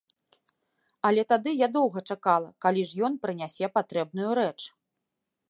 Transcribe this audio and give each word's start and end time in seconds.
Але 1.09 1.25
тады 1.33 1.49
я 1.53 1.67
доўга 1.75 2.03
чакала, 2.15 2.49
калі 2.67 2.81
ж 2.93 3.05
ён 3.09 3.13
прынясе 3.27 3.65
патрэбную 3.79 4.31
рэч. 4.43 4.59